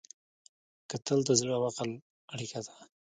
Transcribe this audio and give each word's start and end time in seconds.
کتل 0.89 1.19
د 1.25 1.29
زړه 1.39 1.53
او 1.57 1.63
عقل 1.69 1.89
اړیکه 2.33 2.59
ده 2.65 2.73